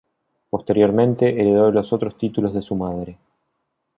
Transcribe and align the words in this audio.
Posteriormente, 0.49 1.39
heredó 1.39 1.69
los 1.69 1.93
otros 1.93 2.17
títulos 2.17 2.55
de 2.55 2.63
su 2.63 2.75
madre. 2.75 3.19